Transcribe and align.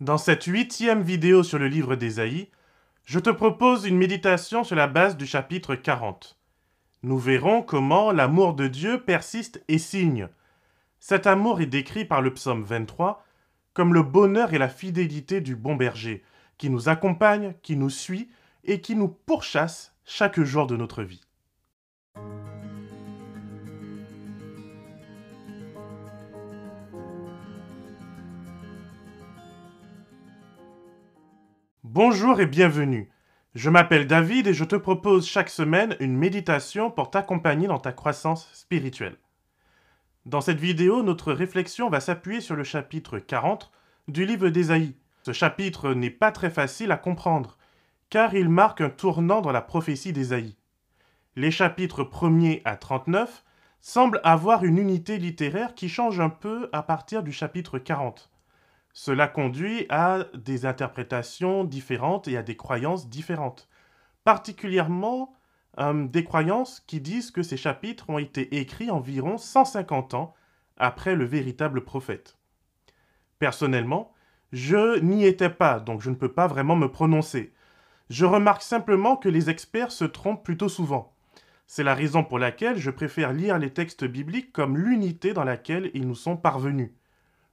Dans 0.00 0.16
cette 0.16 0.44
huitième 0.44 1.02
vidéo 1.02 1.42
sur 1.42 1.58
le 1.58 1.68
livre 1.68 1.94
d'Ésaïe, 1.94 2.48
je 3.04 3.18
te 3.18 3.28
propose 3.28 3.84
une 3.84 3.98
méditation 3.98 4.64
sur 4.64 4.74
la 4.74 4.86
base 4.86 5.18
du 5.18 5.26
chapitre 5.26 5.74
40. 5.74 6.38
Nous 7.02 7.18
verrons 7.18 7.60
comment 7.60 8.10
l'amour 8.10 8.54
de 8.54 8.66
Dieu 8.66 9.02
persiste 9.02 9.62
et 9.68 9.76
signe. 9.76 10.28
Cet 11.00 11.26
amour 11.26 11.60
est 11.60 11.66
décrit 11.66 12.06
par 12.06 12.22
le 12.22 12.32
psaume 12.32 12.62
23 12.62 13.26
comme 13.74 13.92
le 13.92 14.02
bonheur 14.02 14.54
et 14.54 14.58
la 14.58 14.70
fidélité 14.70 15.42
du 15.42 15.54
bon 15.54 15.76
berger, 15.76 16.24
qui 16.56 16.70
nous 16.70 16.88
accompagne, 16.88 17.52
qui 17.60 17.76
nous 17.76 17.90
suit 17.90 18.30
et 18.64 18.80
qui 18.80 18.96
nous 18.96 19.08
pourchasse 19.08 19.94
chaque 20.06 20.40
jour 20.40 20.66
de 20.66 20.78
notre 20.78 21.02
vie. 21.02 21.20
Bonjour 31.92 32.40
et 32.40 32.46
bienvenue. 32.46 33.10
Je 33.56 33.68
m'appelle 33.68 34.06
David 34.06 34.46
et 34.46 34.54
je 34.54 34.62
te 34.62 34.76
propose 34.76 35.26
chaque 35.26 35.50
semaine 35.50 35.96
une 35.98 36.16
méditation 36.16 36.88
pour 36.88 37.10
t'accompagner 37.10 37.66
dans 37.66 37.80
ta 37.80 37.90
croissance 37.90 38.48
spirituelle. 38.52 39.16
Dans 40.24 40.40
cette 40.40 40.60
vidéo, 40.60 41.02
notre 41.02 41.32
réflexion 41.32 41.90
va 41.90 41.98
s'appuyer 41.98 42.40
sur 42.40 42.54
le 42.54 42.62
chapitre 42.62 43.18
40 43.18 43.72
du 44.06 44.24
livre 44.24 44.50
d'Ésaïe. 44.50 44.94
Ce 45.24 45.32
chapitre 45.32 45.92
n'est 45.92 46.10
pas 46.10 46.30
très 46.30 46.50
facile 46.50 46.92
à 46.92 46.96
comprendre, 46.96 47.58
car 48.08 48.34
il 48.34 48.48
marque 48.48 48.82
un 48.82 48.90
tournant 48.90 49.40
dans 49.40 49.50
la 49.50 49.60
prophétie 49.60 50.12
d'Ésaïe. 50.12 50.54
Les 51.34 51.50
chapitres 51.50 52.04
1er 52.04 52.62
à 52.64 52.76
39 52.76 53.42
semblent 53.80 54.20
avoir 54.22 54.62
une 54.62 54.78
unité 54.78 55.18
littéraire 55.18 55.74
qui 55.74 55.88
change 55.88 56.20
un 56.20 56.30
peu 56.30 56.68
à 56.72 56.84
partir 56.84 57.24
du 57.24 57.32
chapitre 57.32 57.80
40. 57.80 58.30
Cela 58.92 59.28
conduit 59.28 59.86
à 59.88 60.24
des 60.34 60.66
interprétations 60.66 61.64
différentes 61.64 62.28
et 62.28 62.36
à 62.36 62.42
des 62.42 62.56
croyances 62.56 63.08
différentes. 63.08 63.68
Particulièrement 64.24 65.34
euh, 65.78 66.06
des 66.06 66.24
croyances 66.24 66.80
qui 66.80 67.00
disent 67.00 67.30
que 67.30 67.42
ces 67.42 67.56
chapitres 67.56 68.10
ont 68.10 68.18
été 68.18 68.58
écrits 68.58 68.90
environ 68.90 69.38
150 69.38 70.14
ans 70.14 70.34
après 70.76 71.14
le 71.14 71.24
véritable 71.24 71.84
prophète. 71.84 72.36
Personnellement, 73.38 74.12
je 74.52 74.98
n'y 75.00 75.24
étais 75.24 75.50
pas, 75.50 75.78
donc 75.78 76.02
je 76.02 76.10
ne 76.10 76.16
peux 76.16 76.32
pas 76.32 76.48
vraiment 76.48 76.74
me 76.74 76.90
prononcer. 76.90 77.54
Je 78.08 78.24
remarque 78.26 78.62
simplement 78.62 79.16
que 79.16 79.28
les 79.28 79.48
experts 79.48 79.92
se 79.92 80.04
trompent 80.04 80.44
plutôt 80.44 80.68
souvent. 80.68 81.14
C'est 81.68 81.84
la 81.84 81.94
raison 81.94 82.24
pour 82.24 82.40
laquelle 82.40 82.76
je 82.76 82.90
préfère 82.90 83.32
lire 83.32 83.56
les 83.56 83.72
textes 83.72 84.04
bibliques 84.04 84.52
comme 84.52 84.76
l'unité 84.76 85.32
dans 85.32 85.44
laquelle 85.44 85.92
ils 85.94 86.08
nous 86.08 86.16
sont 86.16 86.36
parvenus. 86.36 86.90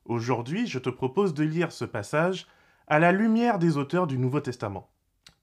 Aujourd'hui, 0.08 0.68
je 0.68 0.80
te 0.80 0.90
propose 0.90 1.34
de 1.34 1.44
lire 1.44 1.74
ce 1.74 1.84
passage 1.84 2.48
à 2.88 2.98
la 2.98 3.12
lumière 3.12 3.60
des 3.60 3.76
auteurs 3.76 4.08
du 4.08 4.18
Nouveau 4.18 4.40
Testament. 4.40 4.90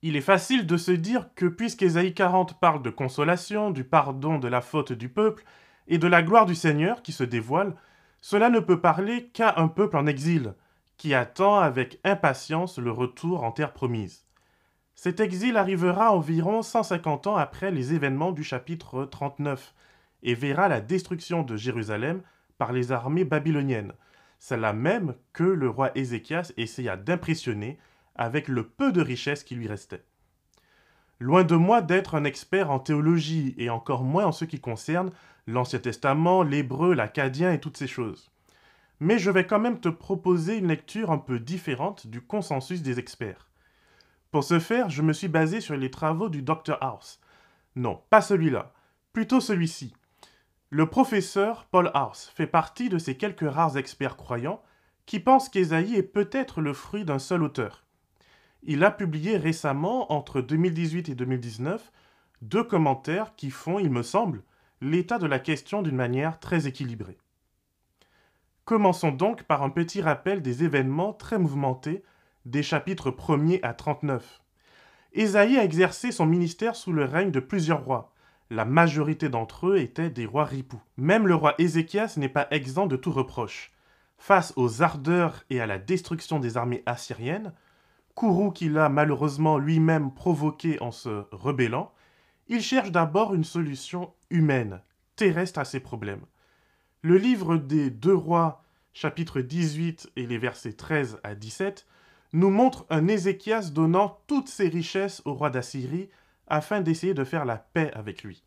Il 0.00 0.16
est 0.16 0.22
facile 0.22 0.66
de 0.66 0.78
se 0.78 0.90
dire 0.90 1.28
que 1.34 1.44
puisqu'Ésaïe 1.44 2.14
40 2.14 2.58
parle 2.60 2.80
de 2.80 2.88
consolation, 2.88 3.70
du 3.70 3.84
pardon 3.84 4.38
de 4.38 4.48
la 4.48 4.62
faute 4.62 4.92
du 4.92 5.10
peuple 5.10 5.44
et 5.86 5.98
de 5.98 6.06
la 6.06 6.22
gloire 6.22 6.46
du 6.46 6.54
Seigneur 6.54 7.02
qui 7.02 7.12
se 7.12 7.24
dévoile, 7.24 7.74
cela 8.22 8.48
ne 8.48 8.58
peut 8.58 8.80
parler 8.80 9.26
qu'à 9.34 9.52
un 9.58 9.68
peuple 9.68 9.98
en 9.98 10.06
exil, 10.06 10.54
qui 10.96 11.12
attend 11.12 11.58
avec 11.58 12.00
impatience 12.02 12.78
le 12.78 12.90
retour 12.90 13.44
en 13.44 13.52
terre 13.52 13.74
promise. 13.74 14.24
Cet 14.94 15.20
exil 15.20 15.58
arrivera 15.58 16.10
environ 16.10 16.62
150 16.62 17.26
ans 17.26 17.36
après 17.36 17.70
les 17.70 17.92
événements 17.92 18.32
du 18.32 18.44
chapitre 18.44 19.04
39 19.04 19.74
et 20.22 20.34
verra 20.34 20.68
la 20.68 20.80
destruction 20.80 21.42
de 21.42 21.56
Jérusalem 21.56 22.22
par 22.56 22.72
les 22.72 22.92
armées 22.92 23.24
babyloniennes, 23.24 23.92
celle-là 24.38 24.72
même 24.72 25.14
que 25.32 25.44
le 25.44 25.68
roi 25.68 25.90
Ézéchias 25.96 26.52
essaya 26.56 26.96
d'impressionner 26.96 27.78
avec 28.16 28.48
le 28.48 28.68
peu 28.68 28.92
de 28.92 29.00
richesse 29.00 29.44
qui 29.44 29.54
lui 29.54 29.68
restait. 29.68 30.04
Loin 31.20 31.44
de 31.44 31.56
moi 31.56 31.80
d'être 31.80 32.16
un 32.16 32.24
expert 32.24 32.70
en 32.70 32.78
théologie 32.78 33.54
et 33.56 33.70
encore 33.70 34.02
moins 34.02 34.26
en 34.26 34.32
ce 34.32 34.44
qui 34.44 34.60
concerne 34.60 35.10
l'Ancien 35.46 35.78
Testament, 35.78 36.42
l'hébreu, 36.42 36.94
l'acadien 36.94 37.52
et 37.52 37.60
toutes 37.60 37.76
ces 37.76 37.86
choses. 37.86 38.30
Mais 39.00 39.18
je 39.18 39.30
vais 39.30 39.46
quand 39.46 39.60
même 39.60 39.80
te 39.80 39.88
proposer 39.88 40.56
une 40.56 40.68
lecture 40.68 41.10
un 41.10 41.18
peu 41.18 41.38
différente 41.38 42.06
du 42.06 42.20
consensus 42.20 42.82
des 42.82 42.98
experts. 42.98 43.48
Pour 44.30 44.44
ce 44.44 44.58
faire, 44.58 44.90
je 44.90 45.02
me 45.02 45.12
suis 45.12 45.28
basé 45.28 45.60
sur 45.60 45.76
les 45.76 45.90
travaux 45.90 46.28
du 46.28 46.42
Dr 46.42 46.76
House. 46.80 47.20
Non, 47.76 48.02
pas 48.10 48.20
celui-là, 48.20 48.72
plutôt 49.12 49.40
celui-ci, 49.40 49.94
le 50.70 50.86
professeur 50.86 51.66
Paul 51.66 51.90
House 51.94 52.32
fait 52.34 52.46
partie 52.46 52.88
de 52.88 52.98
ces 52.98 53.16
quelques 53.16 53.48
rares 53.48 53.76
experts 53.76 54.16
croyants 54.16 54.62
qui 55.06 55.20
pensent 55.20 55.48
qu'Ésaïe 55.48 55.94
est 55.94 56.02
peut-être 56.02 56.60
le 56.60 56.72
fruit 56.72 57.04
d'un 57.04 57.18
seul 57.18 57.42
auteur. 57.42 57.84
Il 58.62 58.82
a 58.82 58.90
publié 58.90 59.36
récemment, 59.36 60.10
entre 60.12 60.40
2018 60.40 61.10
et 61.10 61.14
2019, 61.14 61.92
deux 62.40 62.64
commentaires 62.64 63.36
qui 63.36 63.50
font, 63.50 63.78
il 63.78 63.90
me 63.90 64.02
semble, 64.02 64.42
l'état 64.80 65.18
de 65.18 65.26
la 65.26 65.38
question 65.38 65.82
d'une 65.82 65.96
manière 65.96 66.40
très 66.40 66.66
équilibrée. 66.66 67.18
Commençons 68.64 69.12
donc 69.12 69.42
par 69.42 69.62
un 69.62 69.68
petit 69.68 70.00
rappel 70.00 70.40
des 70.40 70.64
événements 70.64 71.12
très 71.12 71.38
mouvementés 71.38 72.02
des 72.46 72.62
chapitres 72.62 73.10
1er 73.10 73.60
à 73.62 73.74
39. 73.74 74.42
Ésaïe 75.12 75.58
a 75.58 75.64
exercé 75.64 76.10
son 76.10 76.24
ministère 76.24 76.74
sous 76.74 76.92
le 76.92 77.04
règne 77.04 77.30
de 77.30 77.40
plusieurs 77.40 77.84
rois, 77.84 78.13
la 78.54 78.64
majorité 78.64 79.28
d'entre 79.28 79.68
eux 79.68 79.78
étaient 79.78 80.10
des 80.10 80.26
rois 80.26 80.44
ripoux. 80.44 80.80
Même 80.96 81.26
le 81.26 81.34
roi 81.34 81.54
Ézéchias 81.58 82.14
n'est 82.16 82.28
pas 82.28 82.48
exempt 82.50 82.86
de 82.86 82.96
tout 82.96 83.12
reproche. 83.12 83.72
Face 84.16 84.52
aux 84.56 84.82
ardeurs 84.82 85.44
et 85.50 85.60
à 85.60 85.66
la 85.66 85.78
destruction 85.78 86.38
des 86.38 86.56
armées 86.56 86.82
assyriennes, 86.86 87.52
courroux 88.14 88.52
qu'il 88.52 88.78
a 88.78 88.88
malheureusement 88.88 89.58
lui-même 89.58 90.14
provoqué 90.14 90.80
en 90.80 90.92
se 90.92 91.24
rebellant, 91.32 91.92
il 92.48 92.62
cherche 92.62 92.92
d'abord 92.92 93.34
une 93.34 93.44
solution 93.44 94.12
humaine, 94.30 94.80
terrestre 95.16 95.58
à 95.58 95.64
ses 95.64 95.80
problèmes. 95.80 96.24
Le 97.02 97.16
livre 97.18 97.56
des 97.56 97.90
deux 97.90 98.14
rois, 98.14 98.62
chapitre 98.92 99.40
18 99.40 100.12
et 100.16 100.26
les 100.26 100.38
versets 100.38 100.72
13 100.72 101.18
à 101.22 101.34
17, 101.34 101.86
nous 102.32 102.50
montre 102.50 102.86
un 102.90 103.08
Ézéchias 103.08 103.70
donnant 103.70 104.20
toutes 104.26 104.48
ses 104.48 104.68
richesses 104.68 105.22
au 105.24 105.34
roi 105.34 105.50
d'Assyrie 105.50 106.08
afin 106.46 106.80
d'essayer 106.80 107.14
de 107.14 107.24
faire 107.24 107.44
la 107.44 107.56
paix 107.56 107.90
avec 107.94 108.22
lui. 108.22 108.44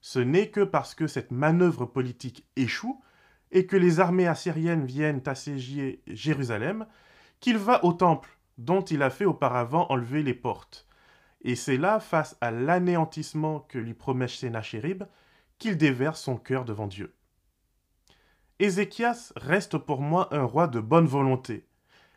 Ce 0.00 0.18
n'est 0.18 0.50
que 0.50 0.60
parce 0.60 0.94
que 0.94 1.06
cette 1.06 1.30
manœuvre 1.30 1.86
politique 1.86 2.46
échoue 2.56 3.02
et 3.50 3.66
que 3.66 3.76
les 3.76 4.00
armées 4.00 4.26
assyriennes 4.26 4.84
viennent 4.84 5.22
assiéger 5.26 6.02
Jérusalem 6.06 6.86
qu'il 7.40 7.58
va 7.58 7.84
au 7.84 7.92
temple 7.92 8.38
dont 8.58 8.82
il 8.82 9.02
a 9.02 9.10
fait 9.10 9.24
auparavant 9.24 9.86
enlever 9.90 10.22
les 10.22 10.34
portes. 10.34 10.86
Et 11.42 11.56
c'est 11.56 11.76
là, 11.76 12.00
face 12.00 12.36
à 12.40 12.50
l'anéantissement 12.50 13.60
que 13.60 13.78
lui 13.78 13.94
promet 13.94 14.28
Sénachérib, 14.28 15.04
qu'il 15.58 15.76
déverse 15.76 16.20
son 16.20 16.36
cœur 16.36 16.64
devant 16.64 16.86
Dieu. 16.86 17.14
Ézéchias 18.58 19.32
reste 19.36 19.78
pour 19.78 20.00
moi 20.00 20.28
un 20.32 20.44
roi 20.44 20.68
de 20.68 20.80
bonne 20.80 21.06
volonté, 21.06 21.66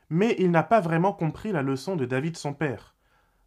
mais 0.09 0.35
il 0.37 0.51
n'a 0.51 0.63
pas 0.63 0.79
vraiment 0.79 1.13
compris 1.13 1.51
la 1.51 1.63
leçon 1.63 1.95
de 1.95 2.05
David 2.05 2.37
son 2.37 2.53
père. 2.53 2.94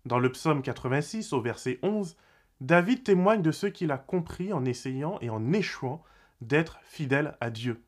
Dans 0.05 0.19
le 0.19 0.31
psaume 0.33 0.63
86, 0.63 1.33
au 1.33 1.41
verset 1.41 1.79
11, 1.83 2.17
David 2.61 3.05
témoigne 3.05 3.43
de 3.43 3.53
ce 3.53 3.67
qu'il 3.67 3.91
a 3.93 3.99
compris 3.99 4.53
en 4.53 4.65
essayant 4.65 5.19
et 5.21 5.31
en 5.31 5.53
échouant 5.53 6.03
d'être 6.41 6.79
fidèle 6.83 7.37
à 7.41 7.51
Dieu. 7.51 7.83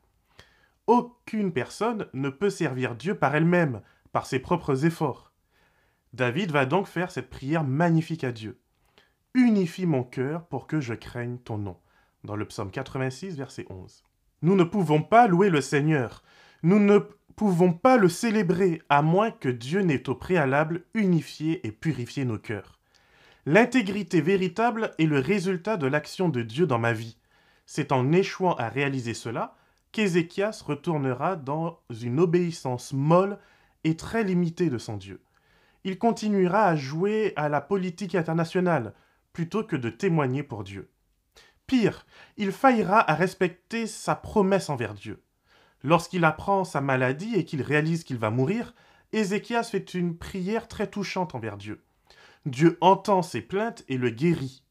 Aucune 0.87 1.53
personne 1.53 2.07
ne 2.13 2.29
peut 2.29 2.49
servir 2.49 2.95
Dieu 2.95 3.15
par 3.15 3.35
elle-même, 3.35 3.81
par 4.11 4.25
ses 4.25 4.39
propres 4.39 4.85
efforts. 4.85 5.31
David 6.13 6.51
va 6.51 6.65
donc 6.65 6.87
faire 6.87 7.11
cette 7.11 7.29
prière 7.29 7.63
magnifique 7.63 8.23
à 8.23 8.31
Dieu. 8.31 8.59
Unifie 9.33 9.85
mon 9.85 10.03
cœur 10.03 10.45
pour 10.47 10.67
que 10.67 10.81
je 10.81 10.93
craigne 10.93 11.37
ton 11.37 11.57
nom. 11.57 11.77
Dans 12.23 12.35
le 12.35 12.45
psaume 12.45 12.71
86, 12.71 13.37
verset 13.37 13.65
11. 13.69 14.03
Nous 14.41 14.55
ne 14.55 14.63
pouvons 14.63 15.01
pas 15.01 15.27
louer 15.27 15.49
le 15.49 15.61
Seigneur. 15.61 16.23
Nous 16.63 16.79
ne 16.79 16.99
pouvons 17.41 17.73
pas 17.73 17.97
le 17.97 18.07
célébrer 18.07 18.83
à 18.87 19.01
moins 19.01 19.31
que 19.31 19.49
Dieu 19.49 19.81
n'ait 19.81 20.07
au 20.09 20.13
préalable 20.13 20.83
unifié 20.93 21.65
et 21.65 21.71
purifié 21.71 22.23
nos 22.23 22.37
cœurs. 22.37 22.77
L'intégrité 23.47 24.21
véritable 24.21 24.91
est 24.99 25.07
le 25.07 25.17
résultat 25.17 25.75
de 25.75 25.87
l'action 25.87 26.29
de 26.29 26.43
Dieu 26.43 26.67
dans 26.67 26.77
ma 26.77 26.93
vie. 26.93 27.17
C'est 27.65 27.91
en 27.91 28.11
échouant 28.11 28.53
à 28.57 28.69
réaliser 28.69 29.15
cela 29.15 29.55
qu'Ézéchias 29.91 30.61
retournera 30.63 31.35
dans 31.35 31.79
une 31.89 32.19
obéissance 32.19 32.93
molle 32.93 33.39
et 33.85 33.97
très 33.97 34.23
limitée 34.23 34.69
de 34.69 34.77
son 34.77 34.95
Dieu. 34.95 35.19
Il 35.83 35.97
continuera 35.97 36.67
à 36.67 36.75
jouer 36.75 37.33
à 37.37 37.49
la 37.49 37.59
politique 37.59 38.13
internationale 38.13 38.93
plutôt 39.33 39.63
que 39.63 39.75
de 39.75 39.89
témoigner 39.89 40.43
pour 40.43 40.63
Dieu. 40.63 40.91
Pire, 41.65 42.05
il 42.37 42.51
faillira 42.51 42.99
à 43.09 43.15
respecter 43.15 43.87
sa 43.87 44.13
promesse 44.13 44.69
envers 44.69 44.93
Dieu. 44.93 45.23
Lorsqu'il 45.83 46.25
apprend 46.25 46.63
sa 46.63 46.81
maladie 46.81 47.35
et 47.35 47.45
qu'il 47.45 47.61
réalise 47.61 48.03
qu'il 48.03 48.17
va 48.17 48.29
mourir, 48.29 48.73
Ézéchias 49.13 49.63
fait 49.63 49.93
une 49.93 50.17
prière 50.17 50.67
très 50.67 50.87
touchante 50.87 51.35
envers 51.35 51.57
Dieu. 51.57 51.83
Dieu 52.45 52.77
entend 52.81 53.21
ses 53.21 53.41
plaintes 53.41 53.83
et 53.87 53.97
le 53.97 54.09
guérit. 54.09 54.63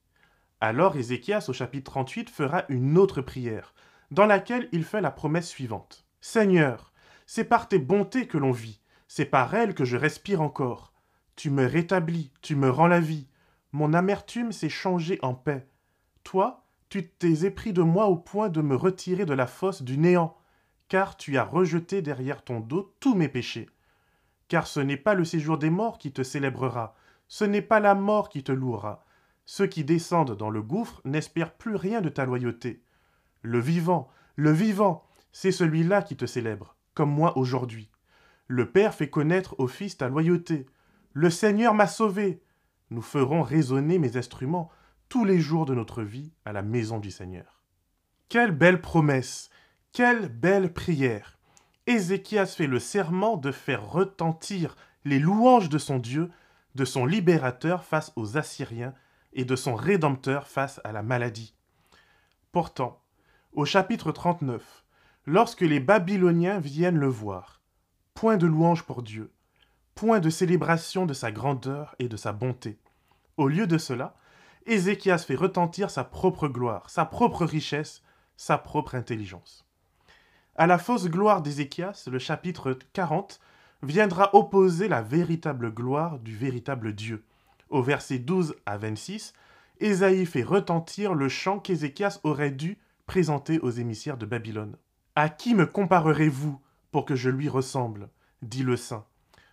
Alors 0.60 0.96
Ézéchias 0.96 1.46
au 1.48 1.52
chapitre 1.52 1.90
38 1.92 2.30
fera 2.30 2.64
une 2.68 2.98
autre 2.98 3.22
prière, 3.22 3.74
dans 4.10 4.26
laquelle 4.26 4.68
il 4.72 4.84
fait 4.84 5.00
la 5.00 5.10
promesse 5.10 5.48
suivante. 5.48 6.06
Seigneur, 6.20 6.92
c'est 7.26 7.44
par 7.44 7.68
tes 7.68 7.78
bontés 7.78 8.26
que 8.26 8.38
l'on 8.38 8.50
vit, 8.50 8.80
C'est 9.06 9.24
par 9.24 9.54
elle 9.54 9.74
que 9.74 9.84
je 9.84 9.96
respire 9.96 10.40
encore. 10.40 10.92
Tu 11.34 11.50
me 11.50 11.66
rétablis, 11.66 12.32
tu 12.42 12.54
me 12.54 12.70
rends 12.70 12.86
la 12.86 13.00
vie. 13.00 13.26
Mon 13.72 13.92
amertume 13.92 14.52
s'est 14.52 14.68
changée 14.68 15.18
en 15.22 15.34
paix. 15.34 15.66
Toi, 16.22 16.64
tu 16.88 17.08
t'es 17.08 17.44
épris 17.44 17.72
de 17.72 17.82
moi 17.82 18.06
au 18.06 18.16
point 18.16 18.48
de 18.48 18.60
me 18.60 18.76
retirer 18.76 19.24
de 19.24 19.34
la 19.34 19.46
fosse 19.46 19.82
du 19.82 19.96
néant, 19.98 20.36
car 20.90 21.16
tu 21.16 21.38
as 21.38 21.44
rejeté 21.44 22.02
derrière 22.02 22.42
ton 22.42 22.58
dos 22.58 22.94
tous 22.98 23.14
mes 23.14 23.28
péchés. 23.28 23.70
Car 24.48 24.66
ce 24.66 24.80
n'est 24.80 24.96
pas 24.96 25.14
le 25.14 25.24
séjour 25.24 25.56
des 25.56 25.70
morts 25.70 25.98
qui 25.98 26.12
te 26.12 26.24
célébrera, 26.24 26.96
ce 27.28 27.44
n'est 27.44 27.62
pas 27.62 27.78
la 27.78 27.94
mort 27.94 28.28
qui 28.28 28.42
te 28.42 28.50
louera. 28.50 29.06
Ceux 29.46 29.68
qui 29.68 29.84
descendent 29.84 30.36
dans 30.36 30.50
le 30.50 30.62
gouffre 30.62 31.00
n'espèrent 31.04 31.54
plus 31.54 31.76
rien 31.76 32.00
de 32.00 32.08
ta 32.08 32.24
loyauté. 32.26 32.82
Le 33.42 33.60
vivant, 33.60 34.10
le 34.34 34.50
vivant, 34.50 35.06
c'est 35.30 35.52
celui-là 35.52 36.02
qui 36.02 36.16
te 36.16 36.26
célèbre, 36.26 36.76
comme 36.94 37.10
moi 37.10 37.38
aujourd'hui. 37.38 37.88
Le 38.48 38.68
Père 38.68 38.92
fait 38.92 39.08
connaître 39.08 39.54
au 39.60 39.68
Fils 39.68 39.96
ta 39.96 40.08
loyauté. 40.08 40.66
Le 41.12 41.30
Seigneur 41.30 41.72
m'a 41.72 41.86
sauvé. 41.86 42.42
Nous 42.90 43.02
ferons 43.02 43.42
résonner 43.42 44.00
mes 44.00 44.16
instruments 44.16 44.70
tous 45.08 45.24
les 45.24 45.38
jours 45.38 45.66
de 45.66 45.74
notre 45.74 46.02
vie 46.02 46.32
à 46.44 46.52
la 46.52 46.62
maison 46.62 46.98
du 46.98 47.12
Seigneur. 47.12 47.62
Quelle 48.28 48.50
belle 48.50 48.80
promesse, 48.80 49.49
quelle 49.92 50.28
belle 50.28 50.72
prière. 50.72 51.38
Ézéchias 51.86 52.46
fait 52.46 52.66
le 52.66 52.78
serment 52.78 53.36
de 53.36 53.50
faire 53.50 53.90
retentir 53.90 54.76
les 55.04 55.18
louanges 55.18 55.68
de 55.68 55.78
son 55.78 55.98
Dieu 55.98 56.30
de 56.74 56.84
son 56.84 57.04
libérateur 57.04 57.84
face 57.84 58.12
aux 58.16 58.36
Assyriens 58.36 58.94
et 59.32 59.44
de 59.44 59.56
son 59.56 59.74
rédempteur 59.74 60.46
face 60.46 60.80
à 60.84 60.92
la 60.92 61.02
maladie. 61.02 61.54
Pourtant, 62.52 63.02
au 63.52 63.64
chapitre 63.64 64.12
39, 64.12 64.84
lorsque 65.26 65.62
les 65.62 65.80
Babyloniens 65.80 66.60
viennent 66.60 66.98
le 66.98 67.08
voir, 67.08 67.60
point 68.14 68.36
de 68.36 68.46
louange 68.46 68.84
pour 68.84 69.02
Dieu, 69.02 69.32
point 69.94 70.20
de 70.20 70.30
célébration 70.30 71.06
de 71.06 71.14
sa 71.14 71.32
grandeur 71.32 71.94
et 71.98 72.08
de 72.08 72.16
sa 72.16 72.32
bonté. 72.32 72.78
Au 73.36 73.48
lieu 73.48 73.66
de 73.66 73.78
cela, 73.78 74.16
Ézéchias 74.66 75.18
fait 75.18 75.34
retentir 75.34 75.90
sa 75.90 76.04
propre 76.04 76.48
gloire, 76.48 76.88
sa 76.90 77.04
propre 77.04 77.44
richesse, 77.44 78.02
sa 78.36 78.58
propre 78.58 78.94
intelligence. 78.94 79.66
À 80.60 80.66
la 80.66 80.76
fausse 80.76 81.08
gloire 81.08 81.40
d'Ézéchias, 81.40 82.06
le 82.12 82.18
chapitre 82.18 82.78
40 82.92 83.40
viendra 83.82 84.34
opposer 84.34 84.88
la 84.88 85.00
véritable 85.00 85.72
gloire 85.72 86.18
du 86.18 86.36
véritable 86.36 86.92
Dieu. 86.92 87.24
Au 87.70 87.80
verset 87.80 88.18
12 88.18 88.54
à 88.66 88.76
26, 88.76 89.32
Ésaïe 89.78 90.26
fait 90.26 90.42
retentir 90.42 91.14
le 91.14 91.30
chant 91.30 91.60
qu'Ézéchias 91.60 92.20
aurait 92.24 92.50
dû 92.50 92.76
présenter 93.06 93.58
aux 93.60 93.70
émissaires 93.70 94.18
de 94.18 94.26
Babylone. 94.26 94.76
À 95.16 95.30
qui 95.30 95.54
me 95.54 95.64
comparerez-vous 95.64 96.60
pour 96.90 97.06
que 97.06 97.16
je 97.16 97.30
lui 97.30 97.48
ressemble? 97.48 98.10
dit 98.42 98.62
le 98.62 98.76
saint. 98.76 99.06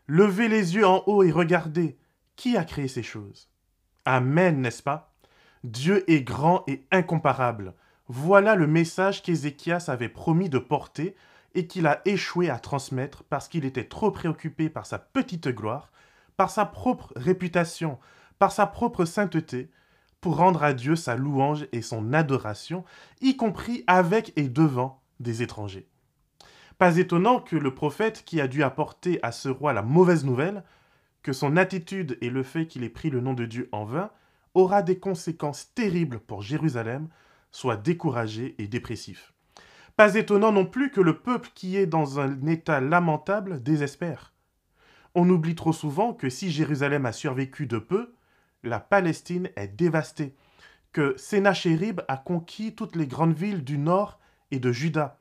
Levez 0.07 0.50
les 0.50 0.75
yeux 0.75 0.86
en 0.86 1.04
haut 1.06 1.24
et 1.24 1.31
regardez. 1.31 1.98
Qui 2.36 2.57
a 2.57 2.65
créé 2.65 2.89
ces 2.89 3.01
choses? 3.01 3.50
Amen, 4.04 4.59
n'est-ce 4.59 4.83
pas? 4.83 5.15
Dieu 5.63 6.04
est 6.12 6.24
grand 6.24 6.65
et 6.68 6.86
incomparable. 6.92 7.75
Voilà 8.09 8.56
le 8.56 8.68
message 8.68 9.21
qu'Ézéchias 9.21 9.86
avait 9.88 10.07
promis 10.07 10.50
de 10.50 10.59
porter 10.59 11.15
et 11.56 11.68
qu'il 11.68 11.88
a 11.88 12.01
échoué 12.06 12.50
à 12.50 12.59
transmettre 12.59 13.24
parce 13.24 13.48
qu'il 13.50 13.65
était 13.65 13.83
trop 13.83 14.12
préoccupé 14.12 14.69
par 14.69 14.86
sa 14.86 14.98
petite 14.98 15.50
gloire, 15.50 15.92
par 16.38 16.50
sa 16.50 16.65
propre 16.65 17.12
réputation, 17.15 17.98
par 18.39 18.51
sa 18.51 18.65
propre 18.65 19.06
sainteté, 19.06 19.69
pour 20.21 20.38
rendre 20.38 20.63
à 20.63 20.74
Dieu 20.74 20.95
sa 20.95 21.15
louange 21.15 21.68
et 21.71 21.81
son 21.81 22.13
adoration, 22.13 22.86
y 23.21 23.36
compris 23.36 23.83
avec 23.88 24.33
et 24.36 24.48
devant 24.48 25.01
des 25.19 25.42
étrangers. 25.42 25.88
Pas 26.77 26.98
étonnant 26.98 27.39
que 27.39 27.56
le 27.56 27.74
prophète 27.74 28.24
qui 28.24 28.39
a 28.39 28.48
dû 28.48 28.63
apporter 28.63 29.19
à 29.24 29.31
ce 29.31 29.50
roi 29.50 29.74
la 29.74 29.81
mauvaise 29.81 30.25
nouvelle, 30.25 30.63
que 31.24 31.33
son 31.33 31.57
attitude 31.57 32.18
et 32.21 32.30
le 32.30 32.44
fait 32.44 32.68
qu'il 32.68 32.83
ait 32.83 32.89
pris 32.89 33.09
le 33.09 33.19
nom 33.19 33.33
de 33.33 33.45
Dieu 33.45 33.68
en 33.71 33.83
vain, 33.83 34.12
aura 34.54 34.81
des 34.81 34.98
conséquences 34.98 35.74
terribles 35.74 36.19
pour 36.19 36.42
Jérusalem, 36.42 37.09
soit 37.57 37.75
découragé 37.75 38.54
et 38.59 38.68
dépressif. 38.68 39.33
Pas 39.95 40.13
étonnant 40.13 40.51
non 40.51 40.68
plus 40.68 40.92
que 40.92 41.01
le 41.01 41.18
peuple 41.18 41.50
qui 41.56 41.75
est 41.75 41.88
dans 41.88 42.19
un 42.19 42.45
état 42.45 42.80
lamentable 42.80 43.63
désespère. 43.63 44.31
On 45.15 45.27
oublie 45.27 45.56
trop 45.56 45.74
souvent 45.74 46.13
que 46.13 46.30
si 46.30 46.51
Jérusalem 46.51 47.07
a 47.07 47.12
survécu 47.12 47.65
de 47.65 47.80
peu, 47.80 48.13
la 48.62 48.80
Palestine 48.80 49.50
est 49.56 49.69
dévastée, 49.69 50.36
que 50.92 51.15
Sénachérib 51.18 52.01
a 52.07 52.18
conquis 52.18 52.75
toutes 52.75 52.95
les 52.95 53.07
grandes 53.07 53.36
villes 53.36 53.63
du 53.63 53.80
nord 53.80 54.19
et 54.51 54.59
de 54.59 54.71
Juda. 54.71 55.19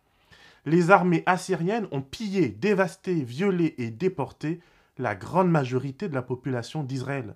Les 0.67 0.91
armées 0.91 1.23
assyriennes 1.25 1.89
ont 1.91 2.03
pillé, 2.03 2.51
dévasté, 2.51 3.15
violé 3.15 3.75
et 3.79 3.91
déporté 3.91 4.61
la 4.99 5.15
grande 5.15 5.51
majorité 5.51 6.07
de 6.07 6.15
la 6.15 6.21
population 6.21 6.85
d'Israël. 6.85 7.35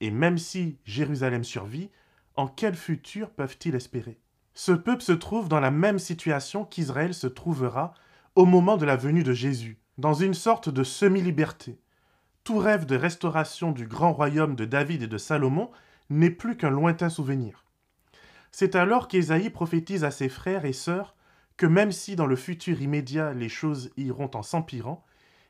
Et 0.00 0.10
même 0.10 0.38
si 0.38 0.78
Jérusalem 0.84 1.44
survit, 1.44 1.90
en 2.34 2.48
quel 2.48 2.74
futur 2.74 3.30
peuvent-ils 3.30 3.76
espérer? 3.76 4.18
Ce 4.54 4.72
peuple 4.72 5.02
se 5.02 5.12
trouve 5.12 5.48
dans 5.48 5.60
la 5.60 5.70
même 5.70 5.98
situation 5.98 6.64
qu'Israël 6.64 7.14
se 7.14 7.26
trouvera 7.26 7.94
au 8.34 8.44
moment 8.44 8.76
de 8.76 8.84
la 8.84 8.96
venue 8.96 9.22
de 9.22 9.32
Jésus, 9.32 9.78
dans 9.98 10.14
une 10.14 10.34
sorte 10.34 10.68
de 10.68 10.84
semi-liberté. 10.84 11.78
Tout 12.44 12.58
rêve 12.58 12.86
de 12.86 12.96
restauration 12.96 13.72
du 13.72 13.86
grand 13.86 14.12
royaume 14.12 14.56
de 14.56 14.64
David 14.64 15.02
et 15.02 15.06
de 15.06 15.18
Salomon 15.18 15.70
n'est 16.10 16.30
plus 16.30 16.56
qu'un 16.56 16.70
lointain 16.70 17.08
souvenir. 17.08 17.64
C'est 18.50 18.74
alors 18.74 19.08
qu'Ésaïe 19.08 19.50
prophétise 19.50 20.04
à 20.04 20.10
ses 20.10 20.28
frères 20.28 20.64
et 20.64 20.72
sœurs 20.72 21.14
que 21.56 21.66
même 21.66 21.92
si 21.92 22.16
dans 22.16 22.26
le 22.26 22.36
futur 22.36 22.80
immédiat 22.82 23.32
les 23.32 23.48
choses 23.48 23.90
iront 23.96 24.30
en 24.34 24.42
s'empirant, 24.42 25.04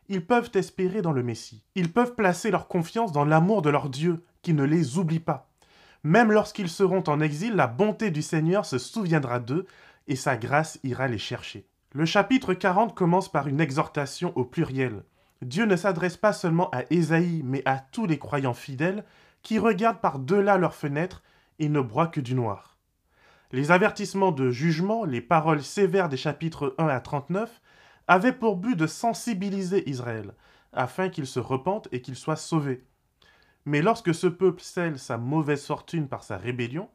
ils 0.09 0.25
peuvent 0.25 0.51
espérer 0.55 1.03
dans 1.03 1.13
le 1.13 1.23
Messie. 1.23 1.65
Ils 1.75 1.93
peuvent 1.93 2.15
placer 2.15 2.51
leur 2.51 2.69
confiance 2.69 3.13
dans 3.13 3.25
l'amour 3.25 3.63
de 3.63 3.71
leur 3.71 3.89
Dieu, 3.89 4.25
qui 4.43 4.53
ne 4.53 4.65
les 4.65 4.99
oublie 4.99 5.21
pas. 5.21 5.52
Même 6.05 6.33
lorsqu'ils 6.33 6.69
seront 6.69 7.05
en 7.07 7.21
exil, 7.21 7.55
la 7.55 7.69
bonté 7.69 8.11
du 8.11 8.23
Seigneur 8.23 8.67
se 8.67 8.79
souviendra 8.79 9.39
d'eux 9.39 9.67
et 10.09 10.17
sa 10.17 10.37
grâce 10.37 10.81
ira 10.83 11.07
les 11.07 11.19
chercher. 11.19 11.67
Le 11.93 12.07
chapitre 12.07 12.55
40 12.55 12.95
commence 12.95 13.31
par 13.31 13.47
une 13.47 13.61
exhortation 13.61 14.33
au 14.37 14.45
pluriel. 14.45 15.05
Dieu 15.43 15.65
ne 15.65 15.77
s'adresse 15.77 16.17
pas 16.17 16.33
seulement 16.33 16.71
à 16.71 16.83
Ésaïe, 16.91 17.43
mais 17.45 17.63
à 17.67 17.79
tous 17.79 18.07
les 18.07 18.19
croyants 18.19 18.55
fidèles 18.55 19.05
qui 19.43 19.59
regardent 19.59 20.01
par-delà 20.01 20.57
leurs 20.57 20.75
fenêtres 20.75 21.23
et 21.59 21.69
ne 21.69 21.81
broient 21.81 22.07
que 22.07 22.21
du 22.21 22.35
noir. 22.35 22.79
Les 23.53 23.71
avertissements 23.71 24.33
de 24.33 24.51
jugement, 24.51 25.05
les 25.05 25.21
paroles 25.21 25.63
sévères 25.63 26.09
des 26.09 26.17
chapitres 26.17 26.75
1 26.79 26.87
à 26.89 27.01
39 27.01 27.61
avaient 28.09 28.33
pour 28.33 28.57
but 28.57 28.77
de 28.77 28.87
sensibiliser 28.87 29.89
Israël, 29.89 30.35
afin 30.73 31.11
qu'il 31.11 31.27
se 31.27 31.39
repente 31.39 31.89
et 31.93 32.01
qu'il 32.01 32.17
soit 32.17 32.37
sauvé. 32.37 32.85
Mais 33.65 33.83
lorsque 33.83 34.15
ce 34.15 34.27
peuple 34.27 34.63
scelle 34.63 34.99
sa 34.99 35.19
mauvaise 35.19 35.65
fortune 35.65 36.09
par 36.09 36.25
sa 36.25 36.37
rébellion, 36.37 36.89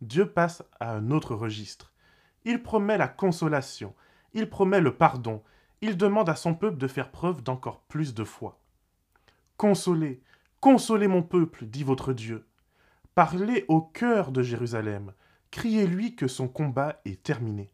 Dieu 0.00 0.26
passe 0.26 0.64
à 0.80 0.92
un 0.92 1.10
autre 1.10 1.34
registre. 1.34 1.92
Il 2.44 2.62
promet 2.62 2.98
la 2.98 3.08
consolation, 3.08 3.94
il 4.32 4.48
promet 4.48 4.80
le 4.80 4.96
pardon, 4.96 5.42
il 5.82 5.96
demande 5.96 6.28
à 6.28 6.36
son 6.36 6.54
peuple 6.54 6.78
de 6.78 6.88
faire 6.88 7.10
preuve 7.10 7.42
d'encore 7.42 7.80
plus 7.82 8.14
de 8.14 8.24
foi. 8.24 8.58
Consolez, 9.56 10.22
consolez 10.60 11.06
mon 11.06 11.22
peuple, 11.22 11.66
dit 11.66 11.84
votre 11.84 12.12
Dieu. 12.12 12.46
Parlez 13.14 13.64
au 13.68 13.82
cœur 13.82 14.32
de 14.32 14.42
Jérusalem, 14.42 15.12
criez-lui 15.50 16.16
que 16.16 16.28
son 16.28 16.48
combat 16.48 17.00
est 17.04 17.22
terminé. 17.22 17.70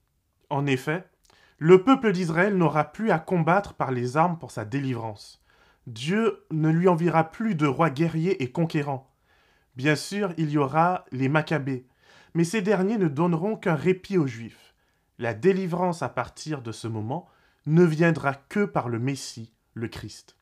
En 0.50 0.66
effet, 0.66 1.08
le 1.58 1.84
peuple 1.84 2.12
d'Israël 2.12 2.56
n'aura 2.56 2.84
plus 2.84 3.10
à 3.10 3.18
combattre 3.18 3.74
par 3.74 3.90
les 3.90 4.16
armes 4.16 4.38
pour 4.38 4.50
sa 4.50 4.64
délivrance. 4.64 5.42
Dieu 5.86 6.44
ne 6.50 6.68
lui 6.68 6.88
enviera 6.88 7.30
plus 7.30 7.54
de 7.54 7.66
rois 7.66 7.90
guerriers 7.90 8.42
et 8.42 8.50
conquérants. 8.50 9.08
Bien 9.76 9.94
sûr, 9.94 10.32
il 10.36 10.50
y 10.50 10.58
aura 10.58 11.04
les 11.12 11.28
Maccabées, 11.28 11.86
mais 12.34 12.44
ces 12.44 12.60
derniers 12.60 12.98
ne 12.98 13.08
donneront 13.08 13.56
qu'un 13.56 13.76
répit 13.76 14.18
aux 14.18 14.26
Juifs. 14.26 14.74
La 15.18 15.32
délivrance 15.32 16.02
à 16.02 16.08
partir 16.08 16.60
de 16.60 16.72
ce 16.72 16.88
moment 16.88 17.28
ne 17.66 17.84
viendra 17.84 18.34
que 18.34 18.64
par 18.64 18.88
le 18.88 18.98
Messie, 18.98 19.52
le 19.74 19.86
Christ. 19.86 20.36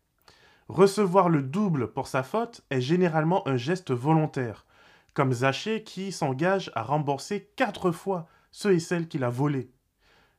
Recevoir 0.68 1.28
le 1.28 1.42
double 1.42 1.92
pour 1.92 2.06
sa 2.06 2.22
faute 2.22 2.62
est 2.70 2.80
généralement 2.80 3.46
un 3.46 3.58
geste 3.58 3.92
volontaire, 3.92 4.64
comme 5.12 5.32
Zachée 5.32 5.84
qui 5.84 6.10
s'engage 6.10 6.72
à 6.74 6.82
rembourser 6.82 7.50
quatre 7.54 7.90
fois 7.90 8.26
ceux 8.50 8.72
et 8.72 8.80
celles 8.80 9.08
qu'il 9.08 9.24
a 9.24 9.30
volés. 9.30 9.70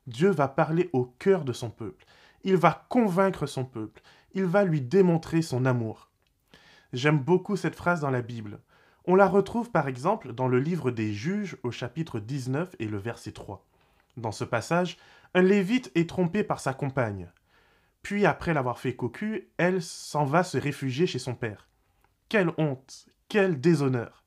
Dieu 0.08 0.32
va 0.32 0.48
parler 0.48 0.90
au 0.94 1.06
cœur 1.06 1.46
de 1.46 1.54
son 1.54 1.70
peuple. 1.70 2.06
Il 2.44 2.58
va 2.58 2.86
convaincre 2.90 3.46
son 3.46 3.66
peuple 3.66 4.02
il 4.36 4.46
va 4.46 4.64
lui 4.64 4.82
démontrer 4.82 5.42
son 5.42 5.66
amour. 5.66 6.10
J'aime 6.94 7.20
beaucoup 7.20 7.56
cette 7.56 7.76
phrase 7.76 8.02
dans 8.02 8.12
la 8.12 8.22
Bible. 8.22 8.60
On 9.06 9.16
la 9.16 9.28
retrouve 9.28 9.72
par 9.72 9.88
exemple 9.88 10.34
dans 10.34 10.48
le 10.48 10.60
livre 10.60 10.92
des 10.92 11.14
Juges 11.14 11.58
au 11.64 11.72
chapitre 11.72 12.20
19 12.20 12.76
et 12.80 12.88
le 12.88 12.98
verset 12.98 13.32
3. 13.32 13.66
Dans 14.18 14.32
ce 14.32 14.44
passage, 14.44 14.98
un 15.34 15.42
lévite 15.42 15.92
est 15.96 16.10
trompé 16.10 16.44
par 16.44 16.60
sa 16.60 16.74
compagne. 16.74 17.30
Puis, 18.02 18.26
après 18.26 18.54
l'avoir 18.54 18.78
fait 18.78 18.96
cocu, 18.96 19.50
elle 19.58 19.82
s'en 19.82 20.26
va 20.26 20.44
se 20.44 20.58
réfugier 20.58 21.08
chez 21.08 21.20
son 21.20 21.34
père. 21.34 21.68
Quelle 22.30 22.52
honte, 22.58 23.08
quel 23.30 23.60
déshonneur. 23.60 24.24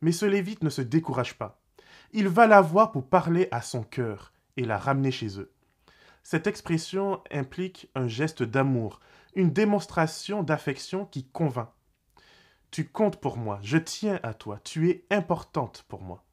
Mais 0.00 0.12
ce 0.12 0.26
lévite 0.26 0.64
ne 0.64 0.70
se 0.70 0.82
décourage 0.82 1.34
pas. 1.38 1.60
Il 2.12 2.28
va 2.28 2.46
la 2.46 2.60
voir 2.60 2.92
pour 2.92 3.06
parler 3.06 3.48
à 3.50 3.62
son 3.62 3.82
cœur 3.82 4.32
et 4.56 4.64
la 4.64 4.78
ramener 4.78 5.10
chez 5.10 5.38
eux. 5.38 5.52
Cette 6.22 6.46
expression 6.46 7.22
implique 7.30 7.90
un 7.94 8.08
geste 8.08 8.42
d'amour, 8.42 9.00
une 9.34 9.52
démonstration 9.52 10.42
d'affection 10.42 11.04
qui 11.06 11.24
convainc. 11.24 11.68
Tu 12.70 12.88
comptes 12.88 13.20
pour 13.20 13.36
moi, 13.36 13.58
je 13.62 13.76
tiens 13.76 14.18
à 14.22 14.32
toi, 14.32 14.58
tu 14.64 14.88
es 14.88 15.04
importante 15.10 15.84
pour 15.88 16.02
moi. 16.02 16.24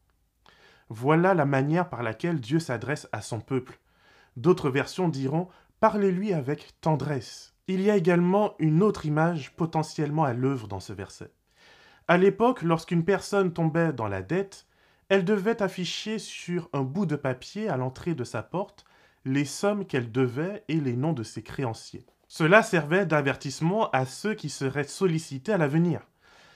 Voilà 0.89 1.33
la 1.33 1.45
manière 1.45 1.89
par 1.89 2.01
laquelle 2.01 2.39
Dieu 2.39 2.59
s'adresse 2.59 3.07
à 3.11 3.21
son 3.21 3.41
peuple. 3.41 3.79
D'autres 4.37 4.69
versions 4.69 5.09
diront 5.09 5.49
Parlez-lui 5.79 6.33
avec 6.33 6.79
tendresse. 6.81 7.55
Il 7.67 7.81
y 7.81 7.89
a 7.89 7.95
également 7.95 8.55
une 8.59 8.81
autre 8.83 9.05
image 9.05 9.55
potentiellement 9.55 10.23
à 10.23 10.33
l'œuvre 10.33 10.67
dans 10.67 10.79
ce 10.79 10.93
verset. 10.93 11.31
À 12.07 12.17
l'époque, 12.17 12.63
lorsqu'une 12.63 13.05
personne 13.05 13.53
tombait 13.53 13.93
dans 13.93 14.07
la 14.07 14.21
dette, 14.21 14.65
elle 15.09 15.25
devait 15.25 15.61
afficher 15.61 16.19
sur 16.19 16.69
un 16.73 16.81
bout 16.81 17.05
de 17.05 17.15
papier 17.15 17.69
à 17.69 17.77
l'entrée 17.77 18.15
de 18.15 18.23
sa 18.23 18.43
porte 18.43 18.85
les 19.25 19.45
sommes 19.45 19.85
qu'elle 19.85 20.11
devait 20.11 20.63
et 20.67 20.79
les 20.79 20.95
noms 20.95 21.13
de 21.13 21.23
ses 21.23 21.43
créanciers. 21.43 22.05
Cela 22.27 22.63
servait 22.63 23.05
d'avertissement 23.05 23.89
à 23.91 24.05
ceux 24.05 24.35
qui 24.35 24.49
seraient 24.49 24.83
sollicités 24.83 25.51
à 25.51 25.57
l'avenir. 25.57 26.01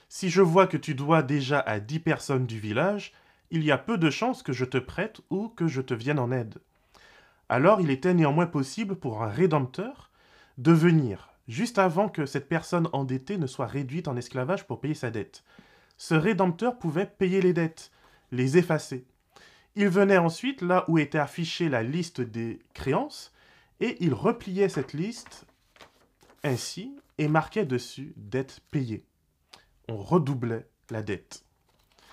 Si 0.08 0.30
je 0.30 0.40
vois 0.40 0.66
que 0.66 0.76
tu 0.76 0.94
dois 0.94 1.22
déjà 1.22 1.58
à 1.58 1.80
dix 1.80 1.98
personnes 1.98 2.46
du 2.46 2.60
village, 2.60 3.12
il 3.50 3.64
y 3.64 3.72
a 3.72 3.78
peu 3.78 3.98
de 3.98 4.10
chances 4.10 4.42
que 4.42 4.52
je 4.52 4.64
te 4.64 4.78
prête 4.78 5.20
ou 5.30 5.48
que 5.48 5.66
je 5.66 5.80
te 5.80 5.94
vienne 5.94 6.18
en 6.18 6.30
aide. 6.30 6.58
Alors 7.48 7.80
il 7.80 7.90
était 7.90 8.14
néanmoins 8.14 8.46
possible 8.46 8.96
pour 8.96 9.22
un 9.22 9.28
rédempteur 9.28 10.10
de 10.58 10.72
venir, 10.72 11.30
juste 11.48 11.78
avant 11.78 12.08
que 12.08 12.26
cette 12.26 12.48
personne 12.48 12.88
endettée 12.92 13.36
ne 13.36 13.46
soit 13.46 13.66
réduite 13.66 14.08
en 14.08 14.16
esclavage 14.16 14.66
pour 14.66 14.80
payer 14.80 14.94
sa 14.94 15.10
dette. 15.10 15.44
Ce 15.96 16.14
rédempteur 16.14 16.78
pouvait 16.78 17.06
payer 17.06 17.40
les 17.40 17.52
dettes, 17.52 17.90
les 18.32 18.56
effacer. 18.56 19.06
Il 19.76 19.88
venait 19.88 20.18
ensuite 20.18 20.62
là 20.62 20.84
où 20.88 20.98
était 20.98 21.18
affichée 21.18 21.68
la 21.68 21.82
liste 21.82 22.20
des 22.20 22.60
créances, 22.74 23.32
et 23.80 23.96
il 24.00 24.14
repliait 24.14 24.68
cette 24.68 24.92
liste 24.92 25.46
ainsi 26.44 26.96
et 27.18 27.26
marquait 27.26 27.64
dessus 27.64 28.12
dette 28.16 28.60
payée. 28.70 29.04
On 29.88 29.96
redoublait 29.96 30.68
la 30.90 31.02
dette. 31.02 31.44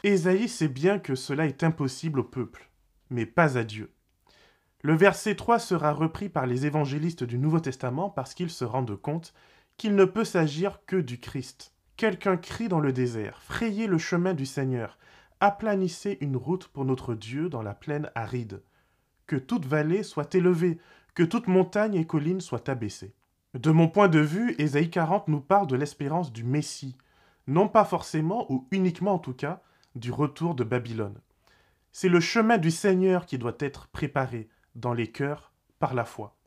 Ésaïe 0.03 0.50
sait 0.50 0.68
bien 0.68 0.98
que 0.98 1.13
cela 1.13 1.46
est 1.46 1.63
impossible 1.63 2.22
au 2.22 2.24
peuple, 2.24 2.70
mais 3.10 3.27
pas 3.27 3.58
à 3.58 3.63
Dieu. 3.63 3.91
Le 4.82 4.96
verset 4.96 5.36
3 5.36 5.60
sera 5.60 5.94
repris 5.94 6.30
par 6.30 6.48
les 6.48 6.65
évangélistes 6.65 7.24
du 7.24 7.38
Nouveau 7.38 7.60
Testament 7.60 8.10
parce 8.10 8.34
qu'ils 8.34 8.50
se 8.50 8.65
rendent 8.65 9.00
compte 9.00 9.36
qu'il 9.77 9.96
ne 9.96 10.06
peut 10.06 10.25
s'agir 10.25 10.80
que 10.88 10.96
du 10.96 11.20
Christ. 11.20 11.75
Quelqu'un 11.98 12.38
crie 12.38 12.68
dans 12.68 12.80
le 12.80 12.91
désert, 12.91 13.41
Frayez 13.44 13.86
le 13.86 14.00
chemin 14.00 14.34
du 14.34 14.48
Seigneur, 14.48 14.98
aplanissez 15.41 16.19
une 16.21 16.38
route 16.38 16.67
pour 16.67 16.86
notre 16.86 17.15
Dieu 17.15 17.50
dans 17.50 17.63
la 17.63 17.74
plaine 17.74 18.10
aride. 18.15 18.62
Que 19.27 19.36
toute 19.36 19.65
vallée 19.65 20.03
soit 20.03 20.33
élevée, 20.36 20.77
que 21.15 21.24
toute 21.24 21.48
montagne 21.48 21.95
et 21.95 22.05
colline 22.05 22.41
soient 22.41 22.69
abaissées. 22.69 23.13
De 23.55 23.71
mon 23.71 23.89
point 23.89 24.07
de 24.07 24.19
vue, 24.19 24.55
Ésaïe 24.60 24.89
40 24.89 25.27
nous 25.27 25.41
parle 25.41 25.67
de 25.67 25.75
l'espérance 25.75 26.31
du 26.31 26.43
Messie, 26.43 26.95
non 27.48 27.67
pas 27.67 27.83
forcément 27.83 28.50
ou 28.50 28.67
uniquement 28.71 29.15
en 29.15 29.19
tout 29.19 29.33
cas 29.33 29.62
du 29.95 30.12
retour 30.12 30.55
de 30.55 30.63
Babylone. 30.63 31.19
C'est 31.91 32.07
le 32.07 32.21
chemin 32.21 32.57
du 32.57 32.71
Seigneur 32.71 33.25
qui 33.25 33.38
doit 33.38 33.57
être 33.60 33.88
préparé, 33.88 34.48
dans 34.75 34.93
les 34.93 35.12
cœurs 35.12 35.51
par 35.79 35.93
la 35.93 36.05
foi. 36.05 36.38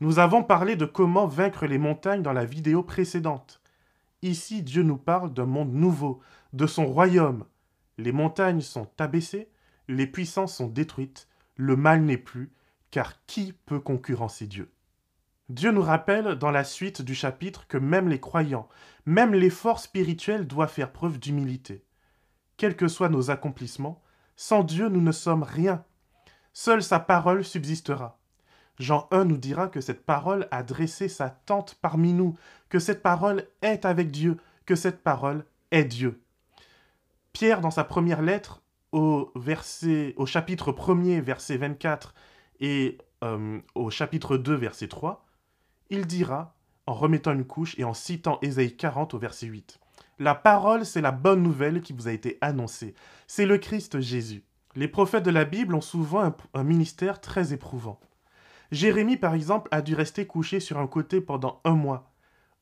Nous 0.00 0.18
avons 0.18 0.42
parlé 0.42 0.74
de 0.74 0.86
comment 0.86 1.26
vaincre 1.26 1.66
les 1.66 1.78
montagnes 1.78 2.22
dans 2.22 2.32
la 2.32 2.46
vidéo 2.46 2.82
précédente. 2.82 3.60
Ici, 4.22 4.62
Dieu 4.62 4.82
nous 4.82 4.96
parle 4.96 5.32
d'un 5.32 5.46
monde 5.46 5.72
nouveau, 5.72 6.20
de 6.52 6.66
son 6.66 6.86
royaume. 6.86 7.44
Les 8.00 8.12
montagnes 8.12 8.62
sont 8.62 8.88
abaissées, 8.98 9.50
les 9.86 10.06
puissances 10.06 10.56
sont 10.56 10.68
détruites, 10.68 11.28
le 11.56 11.76
mal 11.76 12.00
n'est 12.02 12.16
plus, 12.16 12.50
car 12.90 13.26
qui 13.26 13.52
peut 13.66 13.78
concurrencer 13.78 14.46
Dieu? 14.46 14.72
Dieu 15.50 15.70
nous 15.70 15.82
rappelle 15.82 16.36
dans 16.36 16.50
la 16.50 16.64
suite 16.64 17.02
du 17.02 17.14
chapitre 17.14 17.66
que 17.66 17.76
même 17.76 18.08
les 18.08 18.18
croyants, 18.18 18.70
même 19.04 19.34
les 19.34 19.50
forces 19.50 19.84
spirituelles 19.84 20.46
doivent 20.46 20.72
faire 20.72 20.92
preuve 20.92 21.18
d'humilité. 21.18 21.84
Quels 22.56 22.74
que 22.74 22.88
soient 22.88 23.10
nos 23.10 23.30
accomplissements, 23.30 24.00
sans 24.34 24.64
Dieu 24.64 24.88
nous 24.88 25.02
ne 25.02 25.12
sommes 25.12 25.42
rien. 25.42 25.84
Seule 26.54 26.82
sa 26.82 27.00
parole 27.00 27.44
subsistera. 27.44 28.18
Jean 28.78 29.08
1 29.10 29.26
nous 29.26 29.36
dira 29.36 29.68
que 29.68 29.82
cette 29.82 30.06
parole 30.06 30.48
a 30.50 30.62
dressé 30.62 31.10
sa 31.10 31.28
tente 31.28 31.74
parmi 31.82 32.14
nous, 32.14 32.34
que 32.70 32.78
cette 32.78 33.02
parole 33.02 33.46
est 33.60 33.84
avec 33.84 34.10
Dieu, 34.10 34.38
que 34.64 34.74
cette 34.74 35.02
parole 35.02 35.44
est 35.70 35.84
Dieu. 35.84 36.22
Pierre, 37.32 37.60
dans 37.60 37.70
sa 37.70 37.84
première 37.84 38.22
lettre, 38.22 38.62
au, 38.92 39.32
chapitre 40.26 40.72
1er, 40.72 41.20
verset 41.20 41.56
24, 41.56 42.14
et 42.60 42.98
euh, 43.22 43.60
au 43.74 43.90
chapitre 43.90 44.36
2, 44.36 44.54
verset 44.54 44.88
3, 44.88 45.26
il 45.90 46.06
dira, 46.06 46.56
en 46.86 46.94
remettant 46.94 47.32
une 47.32 47.44
couche 47.44 47.78
et 47.78 47.84
en 47.84 47.94
citant 47.94 48.38
Ésaïe 48.42 48.76
40 48.76 49.14
au 49.14 49.18
verset 49.18 49.46
8, 49.46 49.78
La 50.18 50.34
parole, 50.34 50.84
c'est 50.84 51.00
la 51.00 51.12
bonne 51.12 51.42
nouvelle 51.42 51.82
qui 51.82 51.92
vous 51.92 52.08
a 52.08 52.12
été 52.12 52.38
annoncée. 52.40 52.94
C'est 53.26 53.46
le 53.46 53.58
Christ 53.58 54.00
Jésus. 54.00 54.44
Les 54.76 54.88
prophètes 54.88 55.24
de 55.24 55.30
la 55.30 55.44
Bible 55.44 55.74
ont 55.74 55.80
souvent 55.80 56.32
un, 56.54 56.64
ministère 56.64 57.20
très 57.20 57.52
éprouvant. 57.52 57.98
Jérémie, 58.70 59.16
par 59.16 59.34
exemple, 59.34 59.68
a 59.72 59.82
dû 59.82 59.94
rester 59.94 60.26
couché 60.26 60.60
sur 60.60 60.78
un 60.78 60.86
côté 60.86 61.20
pendant 61.20 61.60
un 61.64 61.74
mois. 61.74 62.12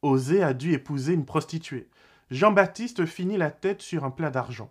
Osée 0.00 0.42
a 0.42 0.54
dû 0.54 0.72
épouser 0.72 1.12
une 1.12 1.26
prostituée. 1.26 1.90
Jean-Baptiste 2.30 3.06
finit 3.06 3.38
la 3.38 3.50
tête 3.50 3.80
sur 3.80 4.04
un 4.04 4.10
plat 4.10 4.30
d'argent. 4.30 4.70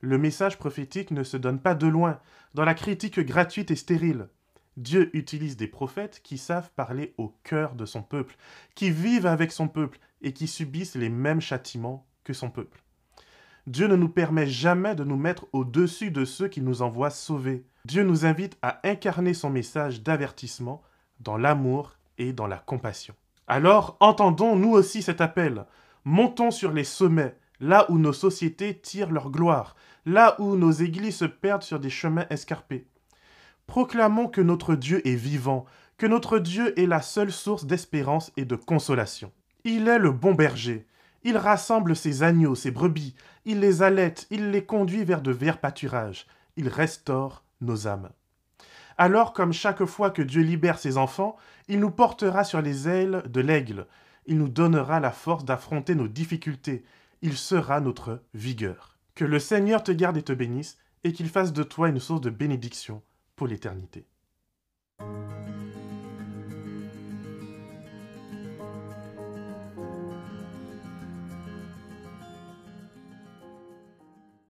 Le 0.00 0.18
message 0.18 0.58
prophétique 0.58 1.10
ne 1.12 1.22
se 1.22 1.36
donne 1.36 1.60
pas 1.60 1.74
de 1.74 1.86
loin, 1.86 2.20
dans 2.54 2.64
la 2.64 2.74
critique 2.74 3.20
gratuite 3.20 3.70
et 3.70 3.76
stérile. 3.76 4.28
Dieu 4.76 5.10
utilise 5.16 5.56
des 5.56 5.66
prophètes 5.66 6.20
qui 6.22 6.38
savent 6.38 6.70
parler 6.76 7.14
au 7.18 7.34
cœur 7.42 7.74
de 7.74 7.84
son 7.84 8.02
peuple, 8.02 8.36
qui 8.74 8.90
vivent 8.90 9.26
avec 9.26 9.52
son 9.52 9.68
peuple 9.68 9.98
et 10.22 10.32
qui 10.32 10.46
subissent 10.46 10.94
les 10.94 11.08
mêmes 11.08 11.40
châtiments 11.40 12.06
que 12.24 12.32
son 12.32 12.50
peuple. 12.50 12.82
Dieu 13.66 13.86
ne 13.86 13.96
nous 13.96 14.08
permet 14.08 14.46
jamais 14.46 14.94
de 14.94 15.04
nous 15.04 15.16
mettre 15.16 15.46
au-dessus 15.52 16.10
de 16.10 16.24
ceux 16.24 16.48
qui 16.48 16.60
nous 16.60 16.82
envoient 16.82 17.10
sauver. 17.10 17.66
Dieu 17.84 18.02
nous 18.02 18.24
invite 18.24 18.56
à 18.62 18.80
incarner 18.82 19.34
son 19.34 19.50
message 19.50 20.02
d'avertissement 20.02 20.82
dans 21.20 21.36
l'amour 21.36 21.92
et 22.16 22.32
dans 22.32 22.46
la 22.46 22.58
compassion. 22.58 23.14
Alors, 23.46 23.96
entendons 24.00 24.56
nous 24.56 24.70
aussi 24.70 25.02
cet 25.02 25.20
appel. 25.20 25.64
Montons 26.10 26.50
sur 26.50 26.72
les 26.72 26.84
sommets, 26.84 27.36
là 27.60 27.84
où 27.90 27.98
nos 27.98 28.14
sociétés 28.14 28.78
tirent 28.78 29.10
leur 29.10 29.30
gloire, 29.30 29.76
là 30.06 30.36
où 30.40 30.56
nos 30.56 30.70
églises 30.70 31.16
se 31.16 31.26
perdent 31.26 31.62
sur 31.62 31.80
des 31.80 31.90
chemins 31.90 32.24
escarpés. 32.30 32.86
Proclamons 33.66 34.26
que 34.26 34.40
notre 34.40 34.74
Dieu 34.74 35.06
est 35.06 35.16
vivant, 35.16 35.66
que 35.98 36.06
notre 36.06 36.38
Dieu 36.38 36.72
est 36.80 36.86
la 36.86 37.02
seule 37.02 37.30
source 37.30 37.66
d'espérance 37.66 38.32
et 38.38 38.46
de 38.46 38.56
consolation. 38.56 39.32
Il 39.64 39.86
est 39.86 39.98
le 39.98 40.10
bon 40.10 40.32
berger, 40.32 40.86
il 41.24 41.36
rassemble 41.36 41.94
ses 41.94 42.22
agneaux, 42.22 42.54
ses 42.54 42.70
brebis, 42.70 43.14
il 43.44 43.60
les 43.60 43.82
allaite, 43.82 44.26
il 44.30 44.50
les 44.50 44.64
conduit 44.64 45.04
vers 45.04 45.20
de 45.20 45.30
verts 45.30 45.60
pâturages, 45.60 46.26
il 46.56 46.68
restaure 46.70 47.44
nos 47.60 47.86
âmes. 47.86 48.08
Alors, 48.96 49.34
comme 49.34 49.52
chaque 49.52 49.84
fois 49.84 50.10
que 50.10 50.22
Dieu 50.22 50.40
libère 50.40 50.78
ses 50.78 50.96
enfants, 50.96 51.36
il 51.68 51.80
nous 51.80 51.90
portera 51.90 52.44
sur 52.44 52.62
les 52.62 52.88
ailes 52.88 53.24
de 53.28 53.42
l'aigle, 53.42 53.86
il 54.28 54.38
nous 54.38 54.48
donnera 54.48 55.00
la 55.00 55.10
force 55.10 55.44
d'affronter 55.44 55.94
nos 55.94 56.06
difficultés, 56.06 56.84
il 57.22 57.36
sera 57.36 57.80
notre 57.80 58.22
vigueur. 58.34 58.98
Que 59.14 59.24
le 59.24 59.38
Seigneur 59.38 59.82
te 59.82 59.90
garde 59.90 60.18
et 60.18 60.22
te 60.22 60.32
bénisse, 60.32 60.78
et 61.02 61.12
qu'il 61.12 61.28
fasse 61.28 61.52
de 61.52 61.62
toi 61.62 61.88
une 61.88 61.98
source 61.98 62.20
de 62.20 62.30
bénédiction 62.30 63.02
pour 63.36 63.46
l'éternité. 63.46 64.06